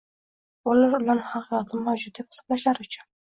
Bolalar 0.69 0.95
ularni 0.99 1.25
haqiqatda 1.33 1.83
mavjud 1.91 2.17
deb 2.21 2.31
hisoblaganlari 2.33 2.89
uchun 2.89 3.07